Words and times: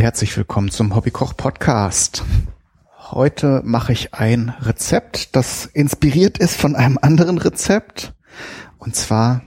herzlich 0.00 0.36
willkommen 0.36 0.70
zum 0.70 0.94
Hobbykoch 0.94 1.36
Podcast. 1.36 2.22
Heute 3.10 3.60
mache 3.64 3.92
ich 3.92 4.14
ein 4.14 4.54
Rezept, 4.60 5.34
das 5.34 5.66
inspiriert 5.66 6.38
ist 6.38 6.54
von 6.54 6.76
einem 6.76 6.96
anderen 7.02 7.38
Rezept. 7.38 8.14
Und 8.78 8.94
zwar, 8.94 9.42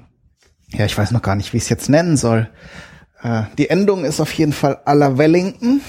ja, 0.68 0.84
ich 0.84 0.98
weiß 0.98 1.12
noch 1.12 1.22
gar 1.22 1.38
nicht, 1.38 1.54
wie 1.54 1.58
ich 1.58 1.64
es 1.64 1.70
jetzt 1.70 1.88
nennen 1.88 2.18
soll. 2.18 2.50
Äh, 3.24 3.44
die 3.58 3.70
Endung 3.70 4.04
ist 4.04 4.20
auf 4.20 4.34
jeden 4.34 4.52
Fall 4.52 4.82
à 4.86 4.94
la 4.96 5.18
Wellington. 5.18 5.80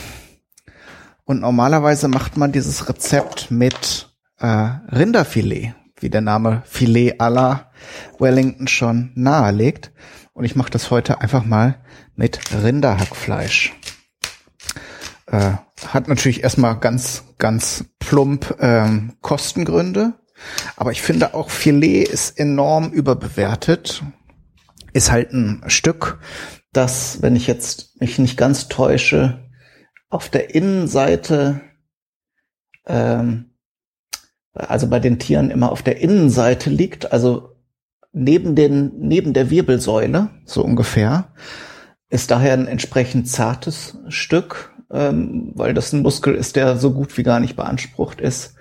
Und 1.25 1.41
normalerweise 1.41 2.07
macht 2.07 2.37
man 2.37 2.53
dieses 2.53 2.89
Rezept 2.89 3.51
mit 3.51 4.09
äh, 4.39 4.47
Rinderfilet, 4.47 5.75
wie 5.99 6.11
der 6.11 6.21
Name 6.21 6.63
Filet 6.65 7.15
à 7.19 7.29
la 7.29 7.73
Wellington 8.21 8.69
schon 8.69 9.11
nahelegt. 9.17 9.91
Und 10.33 10.45
ich 10.45 10.55
mache 10.55 10.71
das 10.71 10.93
heute 10.93 11.21
einfach 11.23 11.45
mal 11.45 11.81
mit 12.15 12.39
Rinderhackfleisch. 12.55 13.75
Äh, 15.31 15.53
hat 15.87 16.09
natürlich 16.09 16.43
erstmal 16.43 16.79
ganz, 16.79 17.25
ganz 17.39 17.85
plump 17.99 18.57
ähm, 18.61 19.15
Kostengründe. 19.21 20.15
Aber 20.77 20.93
ich 20.93 21.03
finde 21.03 21.35
auch 21.35 21.51
Filet 21.51 22.05
ist 22.05 22.39
enorm 22.39 22.91
überbewertet. 22.93 24.03
Ist 24.93 25.11
halt 25.11 25.33
ein 25.33 25.63
Stück, 25.67 26.19
das, 26.73 27.23
wenn 27.23 27.37
ich 27.37 27.47
jetzt 27.47 28.01
mich 28.01 28.19
nicht 28.19 28.37
ganz 28.37 28.69
täusche, 28.69 29.45
auf 30.11 30.31
der 30.31 30.55
Innenseite, 30.55 31.61
ähm, 32.87 33.57
also 34.55 34.89
bei 34.89 34.99
den 34.99 35.19
Tieren 35.19 35.51
immer 35.51 35.71
auf 35.71 35.83
der 35.83 36.01
Innenseite 36.01 36.71
liegt, 36.71 37.13
also 37.13 37.57
neben 38.13 38.55
den, 38.55 38.93
neben 38.99 39.35
der 39.35 39.51
Wirbelsäule, 39.51 40.31
so 40.47 40.65
ungefähr, 40.65 41.33
ist 42.09 42.31
daher 42.31 42.55
ein 42.55 42.67
entsprechend 42.67 43.29
zartes 43.29 43.99
Stück, 44.09 44.75
ähm, 44.91 45.53
weil 45.55 45.75
das 45.75 45.93
ein 45.93 46.03
Muskel 46.03 46.35
ist, 46.35 46.57
der 46.57 46.77
so 46.77 46.93
gut 46.93 47.17
wie 47.17 47.23
gar 47.23 47.41
nicht 47.41 47.57
beansprucht 47.57 48.21
ist. 48.21 48.55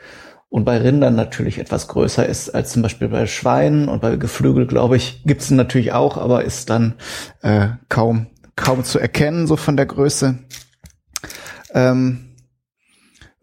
Und 0.50 0.64
bei 0.64 0.78
Rindern 0.78 1.16
natürlich 1.16 1.60
etwas 1.60 1.88
größer 1.90 2.26
ist 2.26 2.50
als 2.50 2.72
zum 2.72 2.82
Beispiel 2.82 3.10
bei 3.10 3.28
Schweinen 3.28 3.90
und 3.90 4.02
bei 4.02 4.16
Geflügel, 4.16 4.66
glaube 4.66 4.96
ich, 4.96 5.24
gibt's 5.26 5.52
natürlich 5.52 5.92
auch, 5.92 6.18
aber 6.18 6.46
ist 6.46 6.70
dann 6.70 6.96
äh, 7.42 7.70
kaum 7.90 8.28
kaum 8.58 8.84
zu 8.84 9.00
erkennen, 9.00 9.48
so 9.48 9.56
von 9.56 9.78
der 9.78 9.86
Größe. 9.86 10.40
Ähm, 11.74 12.36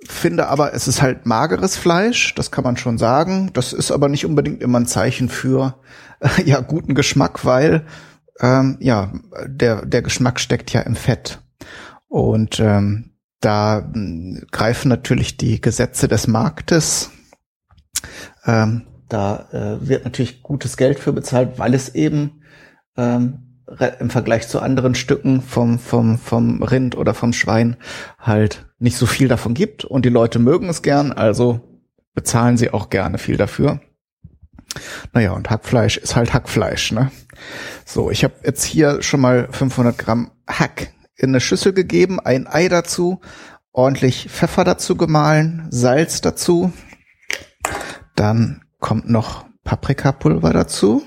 finde 0.06 0.48
aber, 0.48 0.74
es 0.74 0.86
ist 0.86 1.00
halt 1.00 1.24
mageres 1.24 1.76
Fleisch, 1.76 2.34
das 2.34 2.50
kann 2.50 2.64
man 2.64 2.76
schon 2.76 2.98
sagen. 2.98 3.50
Das 3.54 3.72
ist 3.72 3.90
aber 3.90 4.08
nicht 4.08 4.26
unbedingt 4.26 4.62
immer 4.62 4.80
ein 4.80 4.86
Zeichen 4.86 5.30
für 5.30 5.78
äh, 6.20 6.42
ja 6.44 6.60
guten 6.60 6.94
Geschmack, 6.94 7.44
weil 7.46 7.86
ähm, 8.40 8.76
ja 8.80 9.12
der 9.46 9.86
der 9.86 10.02
Geschmack 10.02 10.40
steckt 10.40 10.72
ja 10.72 10.82
im 10.82 10.96
Fett. 10.96 11.40
Und 12.14 12.60
ähm, 12.60 13.10
da 13.40 13.90
hm, 13.92 14.46
greifen 14.52 14.88
natürlich 14.88 15.36
die 15.36 15.60
Gesetze 15.60 16.06
des 16.06 16.28
Marktes. 16.28 17.10
Ähm, 18.46 18.82
da 19.08 19.48
äh, 19.50 19.88
wird 19.88 20.04
natürlich 20.04 20.40
gutes 20.40 20.76
Geld 20.76 21.00
für 21.00 21.12
bezahlt, 21.12 21.58
weil 21.58 21.74
es 21.74 21.92
eben 21.96 22.42
ähm, 22.96 23.58
im 23.98 24.10
Vergleich 24.10 24.46
zu 24.46 24.60
anderen 24.60 24.94
Stücken 24.94 25.42
vom, 25.42 25.80
vom, 25.80 26.16
vom 26.16 26.62
Rind 26.62 26.96
oder 26.96 27.14
vom 27.14 27.32
Schwein 27.32 27.78
halt 28.20 28.64
nicht 28.78 28.96
so 28.96 29.06
viel 29.06 29.26
davon 29.26 29.54
gibt. 29.54 29.84
Und 29.84 30.04
die 30.04 30.10
Leute 30.10 30.38
mögen 30.38 30.68
es 30.68 30.82
gern, 30.82 31.10
also 31.10 31.82
bezahlen 32.14 32.56
sie 32.56 32.72
auch 32.72 32.90
gerne 32.90 33.18
viel 33.18 33.36
dafür. 33.36 33.80
Naja, 35.12 35.32
und 35.32 35.50
Hackfleisch 35.50 35.96
ist 35.96 36.14
halt 36.14 36.32
Hackfleisch, 36.32 36.92
ne? 36.92 37.10
So, 37.84 38.12
ich 38.12 38.22
habe 38.22 38.34
jetzt 38.44 38.62
hier 38.62 39.02
schon 39.02 39.20
mal 39.20 39.48
500 39.50 39.98
Gramm 39.98 40.30
Hack 40.46 40.93
in 41.16 41.30
eine 41.30 41.40
Schüssel 41.40 41.72
gegeben, 41.72 42.20
ein 42.20 42.46
Ei 42.46 42.68
dazu, 42.68 43.20
ordentlich 43.72 44.28
Pfeffer 44.30 44.64
dazu 44.64 44.96
gemahlen, 44.96 45.66
Salz 45.70 46.20
dazu, 46.20 46.72
dann 48.16 48.64
kommt 48.80 49.08
noch 49.08 49.46
Paprikapulver 49.64 50.52
dazu, 50.52 51.02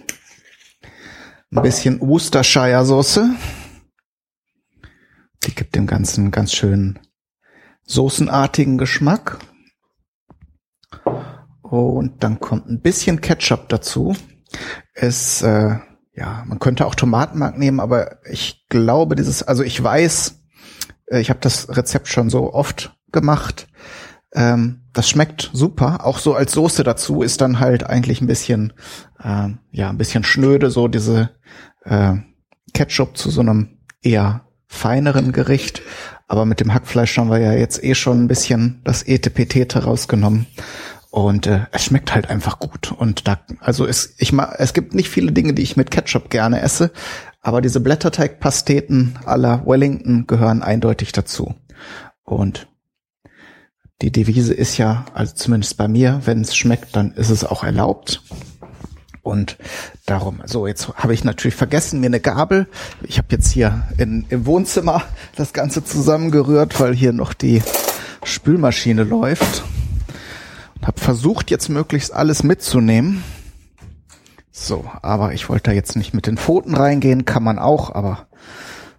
ein 1.52 1.62
bisschen 1.62 2.00
Worcestershire 2.02 2.86
Soße, 2.86 3.30
die 5.46 5.56
gibt 5.56 5.76
dem 5.76 5.88
Ganzen 5.88 6.32
ganz 6.32 6.54
schön 6.54 7.00
soßenartigen 7.88 8.78
Geschmack. 8.78 9.40
Und 11.62 12.24
dann 12.24 12.40
kommt 12.40 12.70
ein 12.70 12.82
bisschen 12.82 13.20
Ketchup 13.22 13.70
dazu. 13.70 14.16
Es 14.94 15.42
äh, 15.42 15.78
ja, 16.18 16.44
man 16.48 16.58
könnte 16.58 16.88
auch 16.88 16.96
Tomatenmark 16.96 17.58
nehmen, 17.58 17.80
aber 17.80 18.18
ich 18.26 18.66
glaube, 18.70 19.16
dieses, 19.16 19.44
also 19.44 19.64
ich 19.64 19.82
weiß, 19.82 20.40
äh, 21.12 21.22
ich 21.22 21.30
habe 21.30 21.40
das 21.42 21.78
Rezept 21.78 22.08
schon 22.08 22.30
so 22.30 22.54
oft 22.54 22.98
gemacht. 23.12 23.68
Ähm, 24.34 24.82
das 24.94 25.08
schmeckt 25.08 25.52
super. 25.54 26.06
Auch 26.06 26.18
so 26.18 26.34
als 26.34 26.54
Soße 26.54 26.84
dazu 26.84 27.22
ist 27.22 27.42
dann 27.42 27.60
halt 27.60 27.86
eigentlich 27.86 28.20
ein 28.20 28.28
bisschen, 28.28 28.74
äh, 29.24 29.50
ja, 29.72 29.90
ein 29.90 30.00
bisschen 30.00 30.24
schnöde, 30.24 30.72
so 30.72 30.88
diese 30.88 31.30
äh, 31.86 32.16
Ketchup 32.74 33.16
zu 33.16 33.30
so 33.30 33.42
einem 33.42 33.78
eher 34.02 34.42
feineren 34.66 35.32
Gericht. 35.32 35.84
Aber 36.28 36.46
mit 36.46 36.60
dem 36.60 36.74
Hackfleisch 36.74 37.16
haben 37.18 37.30
wir 37.30 37.38
ja 37.38 37.54
jetzt 37.54 37.82
eh 37.84 37.94
schon 37.94 38.24
ein 38.24 38.28
bisschen 38.28 38.82
das 38.84 39.04
Etepetete 39.04 39.84
rausgenommen. 39.84 40.48
Und 41.10 41.48
äh, 41.48 41.62
es 41.72 41.86
schmeckt 41.86 42.14
halt 42.14 42.30
einfach 42.30 42.60
gut. 42.60 42.92
Und 42.92 43.28
da, 43.28 43.40
also 43.60 43.86
es, 43.86 44.14
ich 44.18 44.34
mag, 44.34 44.56
es 44.58 44.74
gibt 44.74 44.94
nicht 44.94 45.10
viele 45.10 45.32
Dinge, 45.32 45.54
die 45.54 45.62
ich 45.64 45.78
mit 45.78 45.90
Ketchup 45.92 46.30
gerne 46.30 46.62
esse, 46.62 46.92
aber 47.42 47.62
diese 47.62 47.80
Blätterteigpasteten 47.80 49.18
aller 49.26 49.66
Wellington 49.66 50.28
gehören 50.28 50.62
eindeutig 50.62 51.14
dazu. 51.14 51.56
Und 52.24 52.68
die 54.02 54.12
Devise 54.12 54.54
ist 54.54 54.78
ja, 54.78 55.06
also 55.14 55.34
zumindest 55.34 55.78
bei 55.78 55.88
mir, 55.88 56.22
wenn 56.26 56.42
es 56.42 56.56
schmeckt, 56.56 56.96
dann 56.96 57.14
ist 57.14 57.30
es 57.30 57.44
auch 57.44 57.64
erlaubt. 57.64 58.22
Und 59.24 59.58
darum, 60.06 60.42
so 60.46 60.68
jetzt 60.68 60.90
habe 60.96 61.14
ich 61.14 61.24
natürlich 61.24 61.56
vergessen, 61.56 62.00
mir 62.00 62.06
eine 62.06 62.20
Gabel. 62.20 62.68
Ich 63.02 63.18
habe 63.18 63.28
jetzt 63.32 63.52
hier 63.52 63.84
in, 63.98 64.26
im 64.30 64.46
Wohnzimmer 64.46 65.04
das 65.36 65.52
Ganze 65.52 65.84
zusammengerührt, 65.84 66.80
weil 66.80 66.94
hier 66.94 67.12
noch 67.12 67.34
die 67.34 67.62
Spülmaschine 68.24 69.04
läuft. 69.04 69.64
Hab 70.88 71.02
versucht 71.02 71.52
jetzt 71.52 71.68
möglichst 71.68 72.14
alles 72.14 72.44
mitzunehmen. 72.44 73.22
So, 74.54 74.90
aber 75.02 75.34
ich 75.34 75.50
wollte 75.50 75.72
da 75.72 75.72
jetzt 75.74 75.98
nicht 75.98 76.14
mit 76.14 76.28
den 76.28 76.38
Pfoten 76.38 76.76
reingehen, 76.76 77.26
kann 77.26 77.44
man 77.44 77.60
auch, 77.60 77.94
aber 77.94 78.28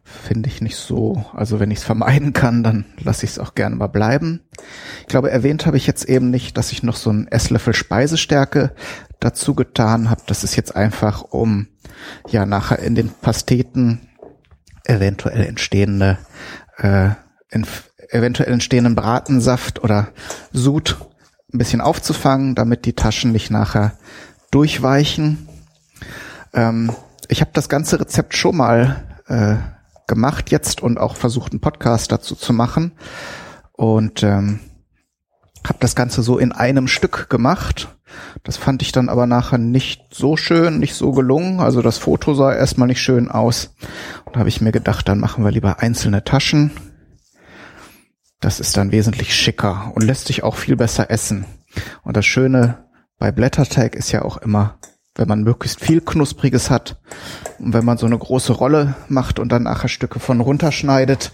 finde 0.04 0.50
ich 0.50 0.60
nicht 0.60 0.77
so. 0.77 1.25
Also 1.32 1.60
wenn 1.60 1.71
ich 1.71 1.78
es 1.78 1.84
vermeiden 1.84 2.34
kann, 2.34 2.62
dann 2.62 2.84
lasse 2.98 3.25
ich 3.25 3.32
es 3.32 3.38
auch 3.38 3.54
gerne 3.54 3.75
mal 3.75 3.87
bleiben. 3.87 4.43
Ich 5.00 5.06
glaube, 5.06 5.31
erwähnt 5.31 5.65
habe 5.65 5.78
ich 5.78 5.87
jetzt 5.87 6.04
eben 6.04 6.28
nicht, 6.28 6.59
dass 6.59 6.72
ich 6.72 6.82
noch 6.82 6.97
so 6.97 7.09
einen 7.09 7.27
Esslöffel 7.27 7.72
Speisestärke 7.72 8.75
dazu 9.19 9.54
getan 9.54 10.10
habe. 10.10 10.21
Das 10.27 10.44
ist 10.44 10.56
jetzt 10.56 10.77
einfach, 10.77 11.22
um 11.22 11.69
ja 12.28 12.44
nachher 12.44 12.81
in 12.81 12.97
den 12.97 13.09
Pasteten 13.09 14.10
eventuell 14.84 15.47
entstehende 15.47 16.19
äh, 16.77 17.09
eventuell 18.10 18.53
entstehenden 18.53 18.94
Bratensaft 18.94 19.83
oder 19.83 20.09
Sud 20.53 20.98
ein 21.53 21.59
bisschen 21.59 21.80
aufzufangen, 21.80 22.54
damit 22.54 22.84
die 22.84 22.92
Taschen 22.92 23.33
nicht 23.33 23.50
nachher 23.50 23.92
durchweichen. 24.50 25.48
Ähm, 26.53 26.92
ich 27.28 27.41
habe 27.41 27.50
das 27.54 27.68
ganze 27.68 28.00
Rezept 28.00 28.36
schon 28.36 28.56
mal 28.56 29.04
äh, 29.27 29.56
gemacht 30.06 30.50
jetzt 30.50 30.83
und 30.83 30.98
auch 30.98 31.16
versucht, 31.16 31.53
einen 31.53 31.60
Podcast 31.60 32.12
dazu 32.12 32.34
zu 32.34 32.53
machen. 32.53 32.92
Und 33.72 34.22
ähm, 34.22 34.60
habe 35.66 35.78
das 35.80 35.95
Ganze 35.95 36.22
so 36.22 36.39
in 36.39 36.53
einem 36.53 36.89
Stück 36.89 37.30
gemacht. 37.30 37.95
Das 38.42 38.56
fand 38.56 38.83
ich 38.83 38.92
dann 38.92 39.09
aber 39.09 39.27
nachher 39.27 39.59
nicht 39.59 40.15
so 40.15 40.36
schön, 40.36 40.78
nicht 40.78 40.95
so 40.95 41.12
gelungen. 41.12 41.60
Also 41.60 41.83
das 41.83 41.98
Foto 41.98 42.34
sah 42.34 42.54
erstmal 42.54 42.89
nicht 42.89 43.03
schön 43.03 43.30
aus. 43.30 43.74
Und 44.24 44.34
da 44.34 44.41
habe 44.41 44.48
ich 44.48 44.60
mir 44.60 44.72
gedacht, 44.72 45.09
dann 45.09 45.21
machen 45.21 45.45
wir 45.45 45.50
lieber 45.50 45.80
einzelne 45.80 46.24
Taschen 46.24 46.72
das 48.40 48.60
ist 48.60 48.76
dann 48.76 48.92
wesentlich 48.92 49.34
schicker 49.34 49.92
und 49.94 50.04
lässt 50.04 50.26
sich 50.26 50.42
auch 50.42 50.56
viel 50.56 50.76
besser 50.76 51.10
essen. 51.10 51.44
Und 52.02 52.16
das 52.16 52.26
Schöne 52.26 52.84
bei 53.18 53.32
Blätterteig 53.32 53.94
ist 53.94 54.12
ja 54.12 54.22
auch 54.22 54.36
immer, 54.36 54.78
wenn 55.14 55.28
man 55.28 55.42
möglichst 55.42 55.80
viel 55.80 56.00
Knuspriges 56.00 56.70
hat 56.70 57.00
und 57.58 57.72
wenn 57.72 57.84
man 57.84 57.98
so 57.98 58.06
eine 58.06 58.16
große 58.16 58.52
Rolle 58.52 58.94
macht 59.08 59.40
und 59.40 59.50
dann 59.50 59.64
nachher 59.64 59.88
Stücke 59.88 60.20
von 60.20 60.40
runterschneidet, 60.40 61.32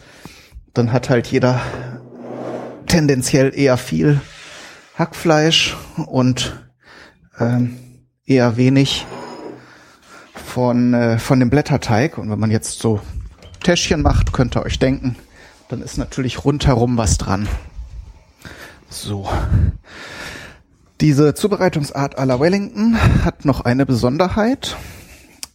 dann 0.73 0.93
hat 0.93 1.11
halt 1.11 1.27
jeder 1.27 1.61
tendenziell 2.87 3.53
eher 3.55 3.77
viel 3.77 4.21
Hackfleisch 4.99 5.77
und 6.07 6.59
ähm, 7.39 7.77
eher 8.25 8.57
wenig 8.57 9.07
von, 10.35 10.95
äh, 10.95 11.19
von 11.19 11.41
dem 11.41 11.51
Blätterteig. 11.51 12.17
Und 12.17 12.31
wenn 12.31 12.39
man 12.39 12.51
jetzt 12.51 12.79
so 12.79 13.01
Täschchen 13.63 14.03
macht, 14.03 14.33
könnt 14.33 14.57
ihr 14.57 14.63
euch 14.63 14.79
denken, 14.79 15.17
dann 15.75 15.83
ist 15.83 15.99
natürlich 15.99 16.45
rundherum 16.45 16.97
was 16.97 17.19
dran. 17.19 17.49
So. 18.89 19.29
Diese 21.01 21.35
Zubereitungsart 21.35 22.17
à 22.17 22.25
la 22.25 22.39
Wellington 22.39 22.97
hat 23.25 23.45
noch 23.45 23.63
eine 23.63 23.85
Besonderheit. 23.85 24.77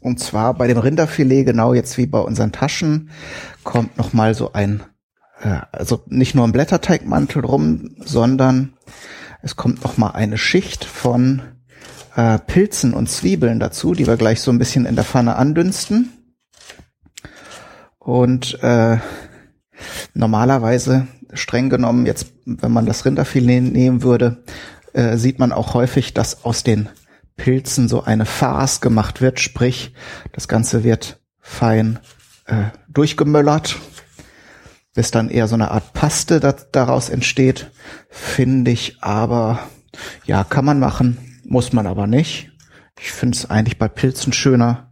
Und 0.02 0.20
zwar 0.20 0.56
bei 0.56 0.68
dem 0.68 0.78
Rinderfilet, 0.78 1.46
genau 1.46 1.74
jetzt 1.74 1.98
wie 1.98 2.06
bei 2.06 2.20
unseren 2.20 2.52
Taschen, 2.52 3.12
kommt 3.64 3.98
noch 3.98 4.12
mal 4.12 4.34
so 4.34 4.52
ein 4.52 4.84
also 5.72 6.04
nicht 6.08 6.36
nur 6.36 6.46
ein 6.46 6.52
Blätterteigmantel 6.52 7.46
rum, 7.46 7.96
sondern 8.04 8.74
es 9.42 9.56
kommt 9.56 9.86
noch 9.86 9.98
mal 9.98 10.10
eine 10.10 10.38
Schicht 10.38 10.84
von 10.84 11.42
äh, 12.18 12.40
Pilzen 12.40 12.94
und 12.94 13.10
Zwiebeln 13.10 13.62
dazu, 13.62 13.94
die 13.94 14.06
wir 14.06 14.18
gleich 14.18 14.42
so 14.42 14.52
ein 14.52 14.60
bisschen 14.60 14.86
in 14.86 14.98
der 14.98 15.06
Pfanne 15.06 15.38
andünsten. 15.38 16.12
Und 18.00 18.62
äh, 18.62 18.98
normalerweise, 20.14 21.08
streng 21.34 21.70
genommen, 21.70 22.06
jetzt, 22.06 22.28
wenn 22.46 22.72
man 22.72 22.86
das 22.86 23.06
Rinderfilet 23.06 23.62
nehmen 23.62 24.04
würde, 24.04 24.44
äh, 24.94 25.18
sieht 25.18 25.40
man 25.40 25.52
auch 25.52 25.74
häufig, 25.74 26.14
dass 26.14 26.44
aus 26.44 26.64
den 26.64 26.90
Pilzen 27.36 27.88
so 27.88 28.04
eine 28.04 28.26
Farce 28.26 28.82
gemacht 28.82 29.22
wird, 29.22 29.40
sprich, 29.40 29.94
das 30.32 30.48
Ganze 30.48 30.84
wird 30.84 31.20
fein 31.40 32.00
äh, 32.46 32.66
durchgemöllert, 32.90 33.78
bis 34.94 35.12
dann 35.12 35.30
eher 35.30 35.48
so 35.48 35.56
eine 35.56 35.72
Art 35.72 35.94
Paste 35.94 36.40
da, 36.40 36.52
daraus 36.52 37.10
entsteht, 37.10 37.72
finde 38.10 38.72
ich 38.72 39.02
aber, 39.02 39.60
ja, 40.26 40.44
kann 40.44 40.66
man 40.66 40.80
machen, 40.80 41.18
muss 41.46 41.74
man 41.74 41.88
aber 41.88 42.08
nicht. 42.08 42.52
Ich 43.00 43.12
finde 43.12 43.38
es 43.38 43.50
eigentlich 43.50 43.78
bei 43.78 43.88
Pilzen 43.88 44.34
schöner, 44.34 44.92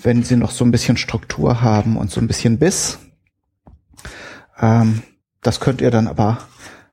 wenn 0.00 0.22
sie 0.22 0.36
noch 0.36 0.50
so 0.50 0.64
ein 0.64 0.70
bisschen 0.70 0.96
Struktur 0.96 1.60
haben 1.60 1.96
und 1.96 2.10
so 2.10 2.20
ein 2.20 2.26
bisschen 2.26 2.58
Biss. 2.58 2.98
Ähm, 4.60 5.02
das 5.42 5.60
könnt 5.60 5.80
ihr 5.80 5.90
dann 5.90 6.08
aber, 6.08 6.38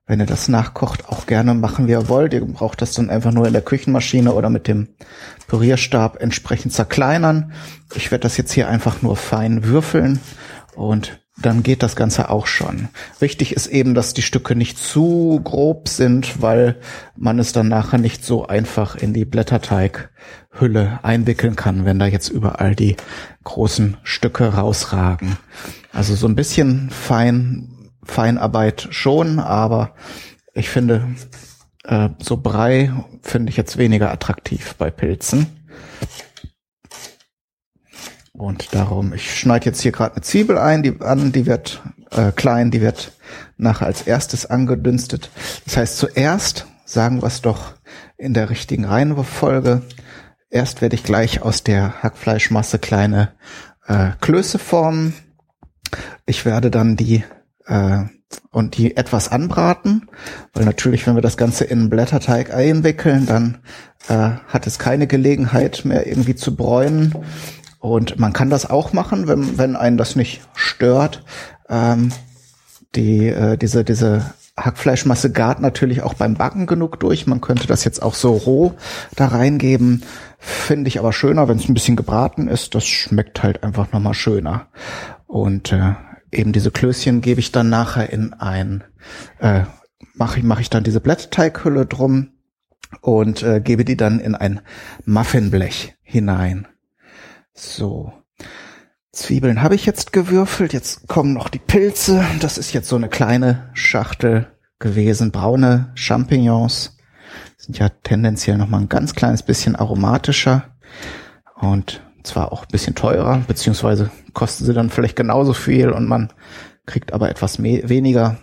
wenn 0.05 0.19
ihr 0.19 0.25
das 0.25 0.47
nachkocht, 0.47 1.07
auch 1.07 1.25
gerne 1.25 1.53
machen, 1.53 1.87
wie 1.87 1.91
ihr 1.91 2.09
wollt. 2.09 2.33
Ihr 2.33 2.45
braucht 2.45 2.81
das 2.81 2.93
dann 2.93 3.09
einfach 3.09 3.31
nur 3.31 3.47
in 3.47 3.53
der 3.53 3.61
Küchenmaschine 3.61 4.33
oder 4.33 4.49
mit 4.49 4.67
dem 4.67 4.89
Pürierstab 5.47 6.21
entsprechend 6.21 6.73
zerkleinern. 6.73 7.53
Ich 7.95 8.11
werde 8.11 8.23
das 8.23 8.37
jetzt 8.37 8.51
hier 8.51 8.67
einfach 8.67 9.01
nur 9.01 9.15
fein 9.15 9.63
würfeln 9.63 10.19
und 10.75 11.21
dann 11.41 11.63
geht 11.63 11.81
das 11.81 11.95
Ganze 11.95 12.29
auch 12.29 12.45
schon. 12.45 12.89
Wichtig 13.19 13.55
ist 13.55 13.67
eben, 13.67 13.93
dass 13.93 14.13
die 14.13 14.21
Stücke 14.21 14.55
nicht 14.55 14.77
zu 14.77 15.39
grob 15.43 15.87
sind, 15.87 16.41
weil 16.41 16.79
man 17.15 17.39
es 17.39 17.53
dann 17.53 17.67
nachher 17.67 17.97
nicht 17.97 18.23
so 18.25 18.47
einfach 18.47 18.95
in 18.95 19.13
die 19.13 19.25
Blätterteighülle 20.51 20.99
einwickeln 21.03 21.55
kann, 21.55 21.85
wenn 21.85 21.99
da 21.99 22.05
jetzt 22.05 22.29
überall 22.29 22.75
die 22.75 22.95
großen 23.43 23.97
Stücke 24.03 24.53
rausragen. 24.53 25.37
Also 25.93 26.15
so 26.15 26.27
ein 26.27 26.35
bisschen 26.35 26.89
fein, 26.89 27.89
Feinarbeit 28.03 28.87
schon, 28.91 29.39
aber 29.39 29.93
ich 30.53 30.69
finde, 30.69 31.07
äh, 31.83 32.09
so 32.19 32.37
Brei 32.37 32.91
finde 33.21 33.49
ich 33.49 33.57
jetzt 33.57 33.77
weniger 33.77 34.11
attraktiv 34.11 34.75
bei 34.77 34.89
Pilzen. 34.89 35.47
Und 38.33 38.73
darum, 38.73 39.13
ich 39.13 39.37
schneide 39.37 39.65
jetzt 39.65 39.81
hier 39.81 39.91
gerade 39.91 40.15
eine 40.15 40.23
Zwiebel 40.23 40.57
ein, 40.57 40.81
die 40.83 40.99
an, 41.01 41.31
die 41.31 41.45
wird 41.45 41.81
äh, 42.09 42.31
klein, 42.31 42.71
die 42.71 42.81
wird 42.81 43.11
nachher 43.57 43.85
als 43.85 44.01
erstes 44.01 44.47
angedünstet. 44.47 45.29
Das 45.65 45.77
heißt, 45.77 45.97
zuerst 45.97 46.65
sagen 46.85 47.21
wir 47.21 47.27
es 47.27 47.41
doch 47.41 47.73
in 48.17 48.33
der 48.33 48.49
richtigen 48.49 48.85
Reihenfolge. 48.85 49.83
Erst 50.51 50.81
werde 50.81 50.95
ich 50.95 51.03
gleich 51.03 51.41
aus 51.41 51.63
der 51.63 52.03
Hackfleischmasse 52.03 52.77
kleine 52.77 53.31
äh, 53.87 54.09
Klöße 54.19 54.59
formen. 54.59 55.13
Ich 56.25 56.45
werde 56.45 56.69
dann 56.69 56.97
die 56.97 57.23
äh, 57.67 58.03
und 58.51 58.77
die 58.77 58.95
etwas 58.95 59.29
anbraten, 59.29 60.09
weil 60.53 60.65
natürlich, 60.65 61.07
wenn 61.07 61.15
wir 61.15 61.21
das 61.21 61.37
Ganze 61.37 61.63
in 61.63 61.89
Blätterteig 61.89 62.53
einwickeln, 62.53 63.25
dann 63.25 63.59
äh, 64.07 64.31
hat 64.47 64.67
es 64.67 64.77
keine 64.77 65.07
Gelegenheit 65.07 65.83
mehr 65.85 66.05
irgendwie 66.05 66.35
zu 66.35 66.55
bräunen 66.55 67.15
und 67.79 68.19
man 68.19 68.31
kann 68.31 68.49
das 68.49 68.69
auch 68.69 68.93
machen, 68.93 69.27
wenn, 69.27 69.57
wenn 69.57 69.75
einen 69.75 69.97
das 69.97 70.15
nicht 70.15 70.41
stört. 70.53 71.23
Ähm, 71.67 72.11
die, 72.95 73.27
äh, 73.27 73.57
diese, 73.57 73.83
diese 73.83 74.33
Hackfleischmasse 74.57 75.31
gart 75.31 75.61
natürlich 75.61 76.03
auch 76.03 76.13
beim 76.13 76.35
Backen 76.35 76.67
genug 76.67 76.99
durch. 76.99 77.25
Man 77.25 77.41
könnte 77.41 77.67
das 77.67 77.83
jetzt 77.83 78.01
auch 78.01 78.13
so 78.13 78.33
roh 78.33 78.73
da 79.15 79.27
reingeben. 79.27 80.03
Finde 80.43 80.87
ich 80.87 80.97
aber 80.97 81.13
schöner, 81.13 81.47
wenn 81.47 81.57
es 81.57 81.69
ein 81.69 81.75
bisschen 81.75 81.95
gebraten 81.95 82.47
ist. 82.47 82.73
Das 82.73 82.87
schmeckt 82.87 83.43
halt 83.43 83.63
einfach 83.63 83.91
nochmal 83.91 84.15
schöner. 84.15 84.69
Und 85.27 85.71
äh, 85.71 85.93
eben 86.31 86.51
diese 86.51 86.71
Klößchen 86.71 87.21
gebe 87.21 87.39
ich 87.39 87.51
dann 87.51 87.69
nachher 87.69 88.11
in 88.11 88.33
ein, 88.33 88.83
äh, 89.37 89.65
mache 90.15 90.39
ich, 90.39 90.43
mach 90.43 90.59
ich 90.59 90.71
dann 90.71 90.83
diese 90.83 90.99
Blätterteighülle 90.99 91.85
drum 91.85 92.31
und 93.01 93.43
äh, 93.43 93.61
gebe 93.61 93.85
die 93.85 93.95
dann 93.95 94.19
in 94.19 94.33
ein 94.33 94.61
Muffinblech 95.05 95.93
hinein. 96.01 96.67
So. 97.53 98.11
Zwiebeln 99.11 99.61
habe 99.61 99.75
ich 99.75 99.85
jetzt 99.85 100.11
gewürfelt. 100.11 100.73
Jetzt 100.73 101.07
kommen 101.07 101.33
noch 101.33 101.49
die 101.49 101.59
Pilze. 101.59 102.25
Das 102.39 102.57
ist 102.57 102.73
jetzt 102.73 102.89
so 102.89 102.95
eine 102.95 103.09
kleine 103.09 103.69
Schachtel 103.73 104.47
gewesen. 104.79 105.31
Braune 105.31 105.91
Champignons 105.93 106.97
sind 107.61 107.77
ja 107.77 107.89
tendenziell 107.89 108.57
noch 108.57 108.67
mal 108.67 108.79
ein 108.79 108.89
ganz 108.89 109.13
kleines 109.13 109.43
bisschen 109.43 109.75
aromatischer 109.75 110.75
und 111.55 112.01
zwar 112.23 112.51
auch 112.51 112.63
ein 112.63 112.71
bisschen 112.71 112.95
teurer, 112.95 113.43
beziehungsweise 113.47 114.09
kosten 114.33 114.65
sie 114.65 114.73
dann 114.73 114.89
vielleicht 114.89 115.15
genauso 115.15 115.53
viel 115.53 115.91
und 115.91 116.07
man 116.07 116.33
kriegt 116.87 117.13
aber 117.13 117.29
etwas 117.29 117.61
weniger, 117.61 118.37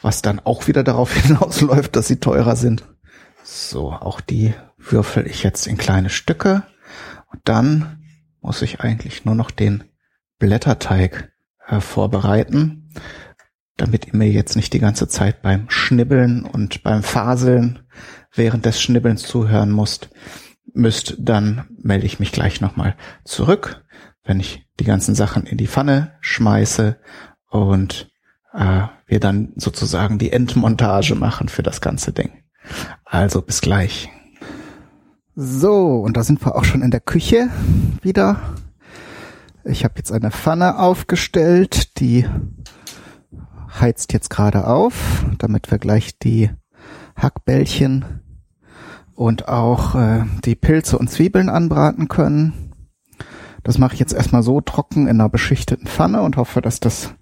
was 0.00 0.22
dann 0.22 0.38
auch 0.38 0.68
wieder 0.68 0.84
darauf 0.84 1.12
hinausläuft, 1.22 1.96
dass 1.96 2.06
sie 2.06 2.20
teurer 2.20 2.54
sind. 2.54 2.84
So, 3.42 3.92
auch 3.92 4.20
die 4.20 4.54
würfel 4.78 5.26
ich 5.26 5.42
jetzt 5.42 5.66
in 5.66 5.76
kleine 5.76 6.10
Stücke 6.10 6.62
und 7.32 7.40
dann 7.44 8.04
muss 8.40 8.62
ich 8.62 8.80
eigentlich 8.80 9.24
nur 9.24 9.34
noch 9.34 9.50
den 9.50 9.84
Blätterteig 10.38 11.32
äh, 11.66 11.80
vorbereiten, 11.80 12.92
damit 13.76 14.06
ihr 14.06 14.16
mir 14.16 14.30
jetzt 14.30 14.56
nicht 14.56 14.72
die 14.72 14.78
ganze 14.78 15.08
Zeit 15.08 15.42
beim 15.42 15.68
Schnibbeln 15.68 16.44
und 16.44 16.82
beim 16.82 17.02
Faseln 17.02 17.80
während 18.34 18.64
des 18.64 18.80
Schnibbelns 18.80 19.22
zuhören 19.22 19.74
müsst, 19.74 20.10
müsst, 20.72 21.16
dann 21.18 21.64
melde 21.82 22.06
ich 22.06 22.18
mich 22.18 22.32
gleich 22.32 22.60
nochmal 22.60 22.96
zurück, 23.24 23.84
wenn 24.24 24.40
ich 24.40 24.66
die 24.80 24.84
ganzen 24.84 25.14
Sachen 25.14 25.44
in 25.44 25.58
die 25.58 25.68
Pfanne 25.68 26.12
schmeiße 26.20 26.98
und 27.50 28.10
äh, 28.54 28.82
wir 29.06 29.20
dann 29.20 29.52
sozusagen 29.56 30.18
die 30.18 30.32
Endmontage 30.32 31.14
machen 31.14 31.48
für 31.48 31.62
das 31.62 31.80
ganze 31.80 32.12
Ding. 32.12 32.42
Also 33.04 33.42
bis 33.42 33.60
gleich. 33.60 34.10
So, 35.34 36.00
und 36.00 36.16
da 36.16 36.24
sind 36.24 36.44
wir 36.44 36.56
auch 36.56 36.64
schon 36.64 36.82
in 36.82 36.90
der 36.90 37.00
Küche 37.00 37.50
wieder. 38.02 38.40
Ich 39.64 39.84
habe 39.84 39.94
jetzt 39.96 40.12
eine 40.12 40.30
Pfanne 40.30 40.78
aufgestellt, 40.78 42.00
die 42.00 42.26
heizt 43.80 44.12
jetzt 44.12 44.30
gerade 44.30 44.66
auf, 44.66 45.24
damit 45.38 45.70
wir 45.70 45.78
gleich 45.78 46.18
die 46.18 46.50
Hackbällchen 47.16 48.04
und 49.14 49.48
auch 49.48 49.94
äh, 49.94 50.24
die 50.44 50.54
Pilze 50.54 50.98
und 50.98 51.10
Zwiebeln 51.10 51.48
anbraten 51.48 52.08
können. 52.08 52.72
Das 53.62 53.78
mache 53.78 53.94
ich 53.94 54.00
jetzt 54.00 54.12
erstmal 54.12 54.42
so 54.42 54.60
trocken 54.60 55.08
in 55.08 55.20
einer 55.20 55.28
beschichteten 55.28 55.86
Pfanne 55.86 56.22
und 56.22 56.36
hoffe, 56.36 56.60
dass 56.60 56.78
das 56.78 57.14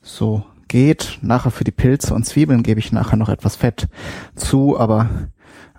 so 0.00 0.44
geht. 0.66 1.18
Nachher 1.22 1.50
für 1.50 1.64
die 1.64 1.70
Pilze 1.70 2.14
und 2.14 2.24
Zwiebeln 2.24 2.62
gebe 2.62 2.80
ich 2.80 2.92
nachher 2.92 3.16
noch 3.16 3.28
etwas 3.28 3.56
Fett 3.56 3.88
zu, 4.34 4.78
aber 4.78 5.08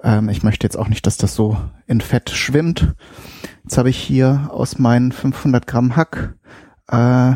ähm, 0.03 0.29
ich 0.29 0.43
möchte 0.43 0.65
jetzt 0.65 0.77
auch 0.77 0.87
nicht, 0.87 1.05
dass 1.07 1.17
das 1.17 1.35
so 1.35 1.57
in 1.87 1.99
Fett 1.99 2.29
schwimmt. 2.29 2.95
Jetzt 3.63 3.77
habe 3.77 3.89
ich 3.89 3.97
hier 3.97 4.49
aus 4.51 4.77
meinen 4.77 5.11
500 5.11 5.65
Gramm 5.65 5.95
Hack 5.95 6.35
äh, 6.87 7.33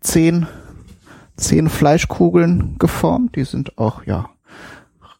10, 0.00 0.46
10 1.38 1.68
Fleischkugeln 1.68 2.76
geformt. 2.78 3.36
Die 3.36 3.44
sind 3.44 3.78
auch, 3.78 4.04
ja, 4.04 4.28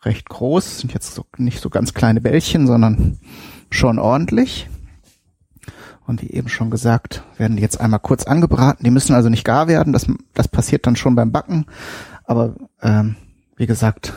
recht 0.03 0.29
groß. 0.29 0.81
Sind 0.81 0.93
jetzt 0.93 1.15
so, 1.15 1.25
nicht 1.37 1.61
so 1.61 1.71
ganz 1.71 1.95
kleine 1.95 2.21
Bällchen, 2.21 2.67
sondern 2.67 3.19
schon 3.71 3.99
ordentlich. 3.99 4.69
Und 6.07 6.23
wie 6.23 6.31
eben 6.31 6.49
schon 6.49 6.71
gesagt, 6.71 7.23
werden 7.37 7.57
die 7.57 7.63
jetzt 7.63 7.81
einmal 7.81 8.01
kurz 8.01 8.25
angebraten. 8.25 8.83
Die 8.85 8.91
müssen 8.91 9.15
also 9.15 9.29
nicht 9.29 9.45
gar 9.45 9.69
werden. 9.69 9.93
Das, 9.93 10.07
das 10.35 10.49
passiert 10.49 10.87
dann 10.87 10.97
schon 10.97 11.15
beim 11.15 11.33
Backen. 11.33 11.67
Aber 12.25 12.55
ähm, 12.83 13.17
wie 13.57 13.67
gesagt, 13.67 14.15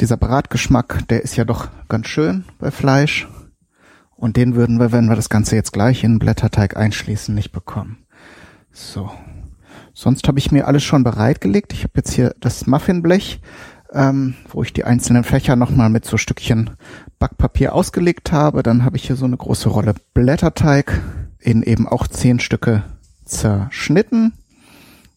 dieser 0.00 0.16
Bratgeschmack, 0.16 1.08
der 1.08 1.22
ist 1.22 1.36
ja 1.36 1.44
doch 1.44 1.68
ganz 1.88 2.06
schön 2.06 2.44
bei 2.58 2.70
Fleisch. 2.70 3.28
Und 4.14 4.36
den 4.36 4.54
würden 4.54 4.78
wir, 4.78 4.92
wenn 4.92 5.06
wir 5.06 5.16
das 5.16 5.28
Ganze 5.28 5.56
jetzt 5.56 5.72
gleich 5.72 6.04
in 6.04 6.20
Blätterteig 6.20 6.76
einschließen, 6.76 7.34
nicht 7.34 7.50
bekommen. 7.50 8.04
So. 8.70 9.10
Sonst 9.94 10.26
habe 10.28 10.38
ich 10.38 10.50
mir 10.50 10.66
alles 10.66 10.82
schon 10.82 11.04
bereitgelegt. 11.04 11.72
Ich 11.72 11.84
habe 11.84 11.92
jetzt 11.96 12.12
hier 12.12 12.34
das 12.40 12.66
Muffinblech, 12.66 13.40
ähm, 13.92 14.34
wo 14.48 14.62
ich 14.62 14.72
die 14.72 14.84
einzelnen 14.84 15.24
Fächer 15.24 15.56
nochmal 15.56 15.90
mit 15.90 16.04
so 16.04 16.16
Stückchen 16.16 16.70
Backpapier 17.18 17.74
ausgelegt 17.74 18.32
habe. 18.32 18.62
Dann 18.62 18.84
habe 18.84 18.96
ich 18.96 19.06
hier 19.06 19.16
so 19.16 19.26
eine 19.26 19.36
große 19.36 19.68
Rolle 19.68 19.94
Blätterteig 20.14 21.00
in 21.38 21.62
eben 21.62 21.86
auch 21.86 22.06
zehn 22.06 22.40
Stücke 22.40 22.84
zerschnitten 23.24 24.32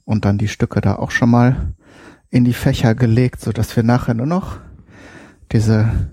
und 0.03 0.25
dann 0.25 0.37
die 0.37 0.47
Stücke 0.47 0.81
da 0.81 0.95
auch 0.95 1.11
schon 1.11 1.29
mal 1.29 1.73
in 2.29 2.43
die 2.43 2.53
Fächer 2.53 2.95
gelegt, 2.95 3.41
so 3.41 3.51
dass 3.51 3.75
wir 3.75 3.83
nachher 3.83 4.13
nur 4.13 4.25
noch 4.25 4.57
diese 5.51 6.09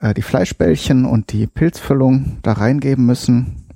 äh, 0.00 0.14
die 0.14 0.22
Fleischbällchen 0.22 1.04
und 1.04 1.32
die 1.32 1.46
Pilzfüllung 1.46 2.38
da 2.42 2.52
reingeben 2.52 3.04
müssen. 3.06 3.66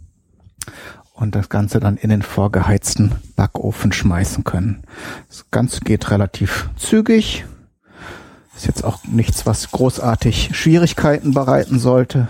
Und 1.18 1.34
das 1.34 1.48
Ganze 1.48 1.80
dann 1.80 1.96
in 1.96 2.10
den 2.10 2.22
vorgeheizten 2.22 3.12
Backofen 3.36 3.92
schmeißen 3.92 4.44
können. 4.44 4.82
Das 5.28 5.46
Ganze 5.50 5.80
geht 5.80 6.10
relativ 6.10 6.70
zügig. 6.76 7.44
Ist 8.56 8.66
jetzt 8.66 8.84
auch 8.84 9.04
nichts, 9.04 9.46
was 9.46 9.70
großartig 9.70 10.50
Schwierigkeiten 10.52 11.34
bereiten 11.34 11.78
sollte. 11.78 12.28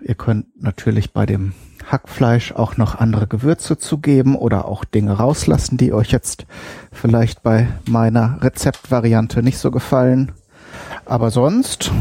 Ihr 0.00 0.14
könnt 0.14 0.46
natürlich 0.62 1.12
bei 1.12 1.26
dem 1.26 1.52
Hackfleisch 1.90 2.52
auch 2.52 2.76
noch 2.76 2.94
andere 2.94 3.26
Gewürze 3.26 3.78
zugeben 3.78 4.36
oder 4.36 4.66
auch 4.66 4.84
Dinge 4.84 5.12
rauslassen, 5.12 5.76
die 5.76 5.92
euch 5.92 6.10
jetzt 6.10 6.46
vielleicht 6.92 7.42
bei 7.42 7.68
meiner 7.86 8.38
Rezeptvariante 8.42 9.42
nicht 9.42 9.58
so 9.58 9.70
gefallen. 9.70 10.32
Aber 11.04 11.30
sonst 11.30 11.92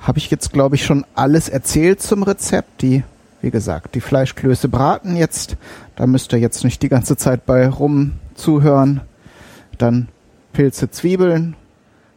habe 0.00 0.18
ich 0.18 0.30
jetzt, 0.30 0.52
glaube 0.52 0.76
ich, 0.76 0.84
schon 0.84 1.04
alles 1.14 1.48
erzählt 1.48 2.02
zum 2.02 2.22
Rezept. 2.22 2.82
Die, 2.82 3.04
wie 3.40 3.50
gesagt, 3.50 3.94
die 3.94 4.00
Fleischklöße 4.00 4.68
braten 4.68 5.16
jetzt. 5.16 5.56
Da 5.96 6.06
müsst 6.06 6.32
ihr 6.32 6.38
jetzt 6.38 6.64
nicht 6.64 6.82
die 6.82 6.88
ganze 6.88 7.16
Zeit 7.16 7.46
bei 7.46 7.68
rum 7.68 8.14
zuhören. 8.34 9.00
Dann 9.78 10.08
Pilze, 10.52 10.90
Zwiebeln 10.90 11.56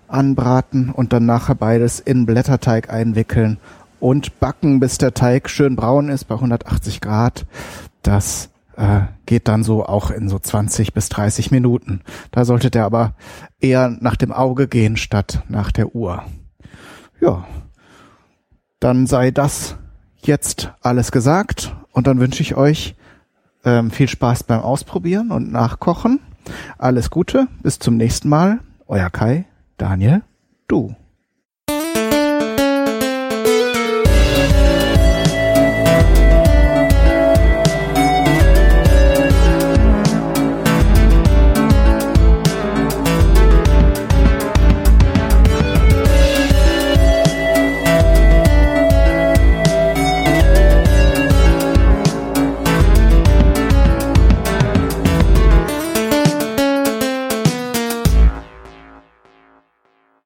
anbraten 0.07 0.89
und 0.89 1.13
dann 1.13 1.25
nachher 1.25 1.55
beides 1.55 1.99
in 1.99 2.25
Blätterteig 2.25 2.89
einwickeln 2.89 3.57
und 3.99 4.39
backen, 4.39 4.79
bis 4.79 4.97
der 4.97 5.13
Teig 5.13 5.49
schön 5.49 5.75
braun 5.75 6.09
ist 6.09 6.25
bei 6.25 6.35
180 6.35 7.01
Grad. 7.01 7.45
Das 8.01 8.49
äh, 8.75 9.01
geht 9.25 9.47
dann 9.47 9.63
so 9.63 9.85
auch 9.85 10.11
in 10.11 10.27
so 10.27 10.39
20 10.39 10.93
bis 10.93 11.09
30 11.09 11.51
Minuten. 11.51 12.01
Da 12.31 12.45
sollte 12.45 12.71
der 12.71 12.85
aber 12.85 13.13
eher 13.59 13.89
nach 13.89 14.15
dem 14.15 14.31
Auge 14.31 14.67
gehen 14.67 14.97
statt 14.97 15.43
nach 15.47 15.71
der 15.71 15.95
Uhr. 15.95 16.23
Ja, 17.19 17.45
dann 18.79 19.05
sei 19.05 19.29
das 19.29 19.75
jetzt 20.27 20.71
alles 20.81 21.11
gesagt 21.11 21.75
und 21.91 22.07
dann 22.07 22.19
wünsche 22.19 22.41
ich 22.41 22.55
euch 22.55 22.95
ähm, 23.63 23.91
viel 23.91 24.07
Spaß 24.07 24.43
beim 24.43 24.61
Ausprobieren 24.61 25.31
und 25.31 25.51
Nachkochen. 25.51 26.19
Alles 26.77 27.09
Gute, 27.09 27.47
bis 27.61 27.79
zum 27.79 27.97
nächsten 27.97 28.29
Mal. 28.29 28.59
Euer 28.87 29.09
Kai, 29.09 29.45
Daniel, 29.77 30.23
du. 30.67 30.95